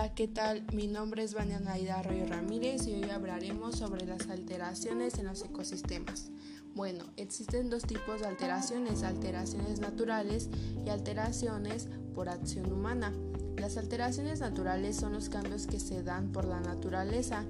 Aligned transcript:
Hola, 0.00 0.14
¿qué 0.14 0.28
tal? 0.28 0.64
Mi 0.72 0.86
nombre 0.86 1.22
es 1.22 1.34
Vania 1.34 1.60
Naida 1.60 1.98
Arroyo 1.98 2.24
Ramírez 2.24 2.86
y 2.86 2.94
hoy 2.94 3.10
hablaremos 3.10 3.76
sobre 3.76 4.06
las 4.06 4.30
alteraciones 4.30 5.18
en 5.18 5.26
los 5.26 5.44
ecosistemas. 5.44 6.30
Bueno, 6.74 7.04
existen 7.18 7.68
dos 7.68 7.82
tipos 7.82 8.22
de 8.22 8.28
alteraciones, 8.28 9.02
alteraciones 9.02 9.78
naturales 9.78 10.48
y 10.86 10.88
alteraciones 10.88 11.88
por 12.14 12.30
acción 12.30 12.72
humana. 12.72 13.12
Las 13.56 13.76
alteraciones 13.76 14.40
naturales 14.40 14.96
son 14.96 15.12
los 15.12 15.28
cambios 15.28 15.66
que 15.66 15.80
se 15.80 16.02
dan 16.02 16.32
por 16.32 16.44
la 16.44 16.60
naturaleza. 16.60 17.44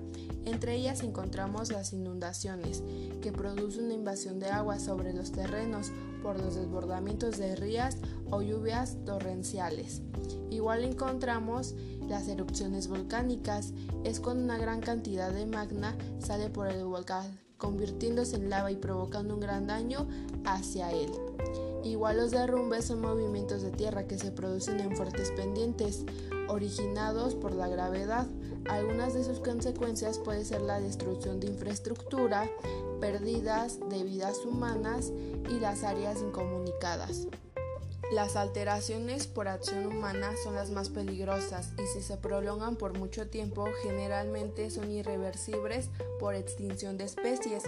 Entre 0.45 0.75
ellas 0.75 1.03
encontramos 1.03 1.71
las 1.71 1.93
inundaciones, 1.93 2.83
que 3.21 3.33
producen 3.33 3.85
una 3.85 3.95
invasión 3.95 4.39
de 4.39 4.51
agua 4.51 4.79
sobre 4.79 5.13
los 5.13 5.33
terrenos 5.33 5.93
por 6.23 6.39
los 6.39 6.55
desbordamientos 6.55 7.39
de 7.39 7.57
rías 7.57 7.99
o 8.31 8.43
lluvias 8.43 8.97
torrenciales. 9.05 10.03
Igual 10.51 10.85
encontramos 10.85 11.75
las 12.09 12.29
erupciones 12.29 12.89
volcánicas, 12.89 13.73
es 14.05 14.21
cuando 14.21 14.45
una 14.45 14.59
gran 14.59 14.81
cantidad 14.81 15.33
de 15.33 15.47
magma 15.47 15.97
sale 16.19 16.51
por 16.51 16.69
el 16.69 16.85
volcán, 16.85 17.39
convirtiéndose 17.57 18.37
en 18.37 18.51
lava 18.51 18.73
y 18.73 18.77
provocando 18.77 19.35
un 19.35 19.41
gran 19.41 19.67
daño 19.67 20.09
hacia 20.45 20.91
él. 20.91 21.11
Igual 21.83 22.19
los 22.19 22.31
derrumbes 22.31 22.87
son 22.87 23.01
movimientos 23.01 23.63
de 23.63 23.71
tierra 23.71 24.07
que 24.07 24.19
se 24.19 24.31
producen 24.31 24.81
en 24.81 24.95
fuertes 24.97 25.31
pendientes, 25.31 26.05
originados 26.49 27.35
por 27.35 27.53
la 27.53 27.69
gravedad. 27.69 28.27
Algunas 28.69 29.15
de 29.15 29.25
sus 29.25 29.41
consecuencias 29.41 30.19
pueden 30.19 30.45
ser 30.45 30.61
la 30.61 30.81
destrucción 30.81 31.41
de 31.41 31.47
infraestructura, 31.47 32.51
pérdidas 33.01 33.81
de 33.89 34.05
vidas 34.05 34.45
humanas 34.45 35.13
y 35.49 35.59
las 35.59 35.83
áreas 35.85 36.21
incomunicadas. 36.21 37.27
Las 38.13 38.35
alteraciones 38.35 39.29
por 39.29 39.47
acción 39.47 39.87
humana 39.87 40.33
son 40.43 40.57
las 40.57 40.71
más 40.71 40.89
peligrosas 40.89 41.71
y 41.79 41.87
si 41.87 42.03
se 42.03 42.17
prolongan 42.17 42.75
por 42.75 42.99
mucho 42.99 43.29
tiempo 43.29 43.69
generalmente 43.85 44.69
son 44.71 44.91
irreversibles 44.91 45.91
por 46.19 46.35
extinción 46.35 46.99
de 46.99 47.05
especies. 47.05 47.63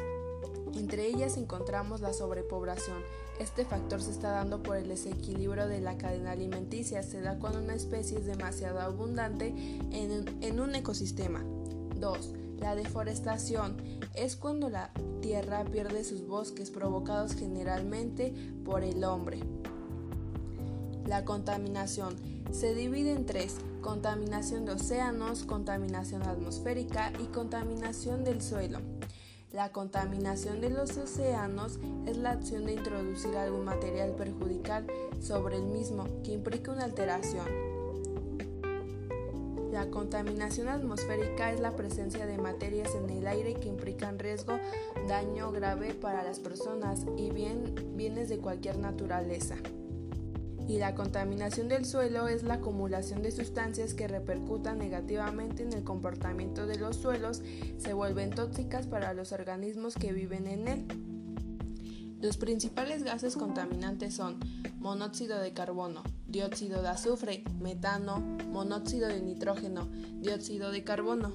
Entre 0.74 1.06
ellas 1.06 1.36
encontramos 1.36 2.00
la 2.00 2.12
sobrepoblación. 2.12 2.98
Este 3.38 3.64
factor 3.64 4.00
se 4.00 4.10
está 4.10 4.30
dando 4.30 4.62
por 4.62 4.76
el 4.76 4.88
desequilibrio 4.88 5.66
de 5.66 5.80
la 5.80 5.96
cadena 5.96 6.32
alimenticia. 6.32 7.02
Se 7.02 7.20
da 7.20 7.38
cuando 7.38 7.60
una 7.60 7.74
especie 7.74 8.18
es 8.18 8.26
demasiado 8.26 8.80
abundante 8.80 9.54
en, 9.90 10.60
un 10.60 10.74
ecosistema. 10.74 11.44
2. 11.98 12.34
La 12.58 12.74
deforestación 12.74 13.76
es 14.14 14.36
cuando 14.36 14.68
la 14.68 14.92
tierra 15.20 15.64
pierde 15.64 16.04
sus 16.04 16.26
bosques 16.26 16.70
provocados 16.70 17.34
generalmente 17.34 18.32
por 18.64 18.84
el 18.84 19.04
hombre. 19.04 19.40
La 21.06 21.24
contaminación 21.24 22.14
se 22.52 22.74
divide 22.74 23.12
en 23.12 23.26
tres, 23.26 23.56
contaminación 23.80 24.64
de 24.66 24.72
océanos, 24.72 25.42
contaminación 25.44 26.22
atmosférica 26.22 27.12
y 27.20 27.26
contaminación 27.26 28.24
del 28.24 28.40
suelo. 28.40 28.78
La 29.52 29.70
contaminación 29.70 30.62
de 30.62 30.70
los 30.70 30.96
océanos 30.96 31.78
es 32.06 32.16
la 32.16 32.30
acción 32.30 32.64
de 32.64 32.72
introducir 32.72 33.36
algún 33.36 33.66
material 33.66 34.12
perjudicial 34.12 34.86
sobre 35.20 35.56
el 35.56 35.64
mismo 35.64 36.06
que 36.24 36.32
implica 36.32 36.72
una 36.72 36.84
alteración. 36.84 37.46
La 39.70 39.90
contaminación 39.90 40.68
atmosférica 40.68 41.52
es 41.52 41.60
la 41.60 41.76
presencia 41.76 42.24
de 42.24 42.38
materias 42.38 42.94
en 42.94 43.10
el 43.10 43.26
aire 43.26 43.54
que 43.54 43.68
implican 43.68 44.18
riesgo, 44.18 44.58
daño 45.06 45.52
grave 45.52 45.92
para 45.92 46.22
las 46.22 46.38
personas 46.38 47.04
y 47.18 47.30
bienes 47.30 48.28
de 48.30 48.38
cualquier 48.38 48.78
naturaleza 48.78 49.56
y 50.72 50.78
la 50.78 50.94
contaminación 50.94 51.68
del 51.68 51.84
suelo 51.84 52.28
es 52.28 52.44
la 52.44 52.54
acumulación 52.54 53.20
de 53.20 53.30
sustancias 53.30 53.92
que 53.92 54.08
repercutan 54.08 54.78
negativamente 54.78 55.64
en 55.64 55.74
el 55.74 55.84
comportamiento 55.84 56.66
de 56.66 56.78
los 56.78 56.96
suelos, 56.96 57.42
se 57.76 57.92
vuelven 57.92 58.30
tóxicas 58.30 58.86
para 58.86 59.12
los 59.12 59.32
organismos 59.32 59.96
que 59.96 60.14
viven 60.14 60.46
en 60.46 60.68
él. 60.68 60.86
Los 62.22 62.38
principales 62.38 63.02
gases 63.02 63.36
contaminantes 63.36 64.14
son 64.14 64.40
monóxido 64.78 65.40
de 65.40 65.52
carbono, 65.52 66.04
dióxido 66.26 66.80
de 66.80 66.88
azufre, 66.88 67.44
metano, 67.60 68.20
monóxido 68.50 69.08
de 69.08 69.20
nitrógeno, 69.20 69.90
dióxido 70.22 70.70
de 70.70 70.84
carbono. 70.84 71.34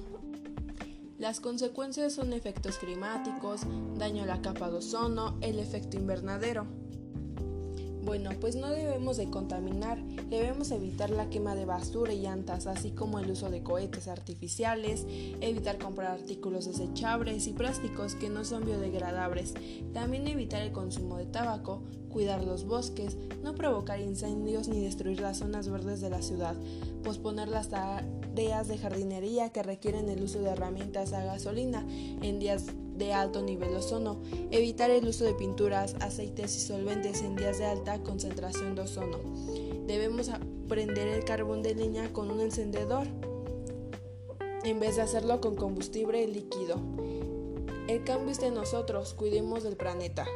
Las 1.16 1.38
consecuencias 1.38 2.12
son 2.12 2.32
efectos 2.32 2.78
climáticos, 2.78 3.60
daño 3.98 4.24
a 4.24 4.26
la 4.26 4.42
capa 4.42 4.68
de 4.68 4.78
ozono, 4.78 5.38
el 5.42 5.60
efecto 5.60 5.96
invernadero. 5.96 6.87
Bueno, 8.08 8.30
pues 8.40 8.56
no 8.56 8.70
debemos 8.70 9.18
de 9.18 9.28
contaminar, 9.28 10.02
debemos 10.30 10.70
evitar 10.70 11.10
la 11.10 11.28
quema 11.28 11.54
de 11.54 11.66
basura 11.66 12.14
y 12.14 12.22
llantas, 12.22 12.66
así 12.66 12.90
como 12.90 13.18
el 13.18 13.30
uso 13.30 13.50
de 13.50 13.62
cohetes 13.62 14.08
artificiales, 14.08 15.04
evitar 15.42 15.76
comprar 15.76 16.12
artículos 16.12 16.64
desechables 16.64 17.46
y 17.46 17.52
plásticos 17.52 18.14
que 18.14 18.30
no 18.30 18.46
son 18.46 18.64
biodegradables, 18.64 19.52
también 19.92 20.26
evitar 20.26 20.62
el 20.62 20.72
consumo 20.72 21.18
de 21.18 21.26
tabaco, 21.26 21.82
cuidar 22.08 22.42
los 22.42 22.64
bosques, 22.64 23.16
no 23.42 23.54
provocar 23.54 24.00
incendios 24.00 24.68
ni 24.68 24.80
destruir 24.82 25.20
las 25.20 25.38
zonas 25.38 25.68
verdes 25.68 26.00
de 26.00 26.10
la 26.10 26.22
ciudad, 26.22 26.54
posponer 27.02 27.48
las 27.48 27.68
tareas 27.68 28.68
de 28.68 28.78
jardinería 28.78 29.50
que 29.50 29.62
requieren 29.62 30.08
el 30.08 30.22
uso 30.22 30.40
de 30.40 30.50
herramientas 30.50 31.12
a 31.12 31.24
gasolina 31.24 31.86
en 32.22 32.38
días 32.38 32.66
de 32.96 33.14
alto 33.14 33.42
nivel 33.42 33.74
ozono, 33.76 34.20
evitar 34.50 34.90
el 34.90 35.06
uso 35.06 35.24
de 35.24 35.34
pinturas, 35.34 35.94
aceites 36.00 36.56
y 36.56 36.60
solventes 36.60 37.22
en 37.22 37.36
días 37.36 37.58
de 37.58 37.66
alta 37.66 38.02
concentración 38.02 38.74
de 38.74 38.82
ozono. 38.82 39.18
Debemos 39.86 40.30
prender 40.68 41.08
el 41.08 41.24
carbón 41.24 41.62
de 41.62 41.74
leña 41.74 42.12
con 42.12 42.30
un 42.30 42.40
encendedor 42.40 43.06
en 44.64 44.80
vez 44.80 44.96
de 44.96 45.02
hacerlo 45.02 45.40
con 45.40 45.56
combustible 45.56 46.26
líquido. 46.26 46.80
El 47.86 48.04
cambio 48.04 48.32
es 48.32 48.40
de 48.40 48.50
nosotros, 48.50 49.14
cuidemos 49.14 49.62
del 49.62 49.76
planeta. 49.76 50.26